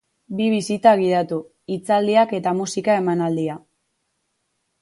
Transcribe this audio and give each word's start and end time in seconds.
Bi 0.37 0.45
bisita 0.53 0.93
gidatu, 1.01 1.37
hitzaldiak 1.75 2.35
eta 2.39 2.57
musika 2.63 2.97
emanaldia. 3.03 3.59